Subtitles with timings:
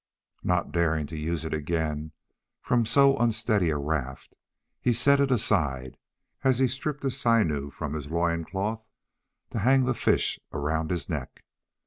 [0.43, 2.11] Not daring to use it again
[2.63, 4.33] from so unsteady a raft,
[4.79, 5.95] he set it aside
[6.43, 8.83] as he stripped a sinew from his loin cloth
[9.51, 11.43] to hang the fish around his neck.